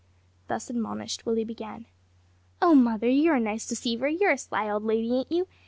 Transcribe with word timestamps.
Thus 0.47 0.67
admonished, 0.71 1.27
Willie 1.27 1.43
began. 1.43 1.85
"Oh, 2.59 2.73
mother, 2.73 3.07
you're 3.07 3.35
a 3.35 3.39
nice 3.39 3.67
deceiver; 3.67 4.07
you're 4.07 4.31
a 4.31 4.37
sly 4.39 4.67
old 4.67 4.83
lady, 4.83 5.13
ain't 5.13 5.31
you? 5.31 5.47